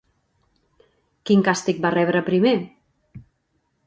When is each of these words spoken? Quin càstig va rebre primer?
Quin 1.29 1.43
càstig 1.47 1.81
va 1.83 1.91
rebre 1.97 2.21
primer? 2.31 2.55